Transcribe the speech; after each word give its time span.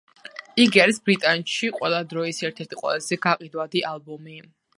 იგი 0.61 0.79
არის 0.85 0.99
ბრიტანეთში 1.09 1.69
ყველა 1.75 1.99
დროის 2.15 2.41
ერთ-ერთი 2.49 2.81
ყველაზე 2.81 3.21
გაყიდვადი 3.27 3.87
ალბომი. 3.93 4.43